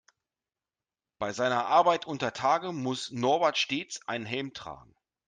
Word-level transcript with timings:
Bei 1.19 1.31
seiner 1.31 1.67
Arbeit 1.67 2.07
untertage 2.07 2.71
muss 2.71 3.11
Norbert 3.11 3.59
stets 3.59 3.99
einen 4.07 4.25
Helm 4.25 4.51
tragen. 4.51 4.95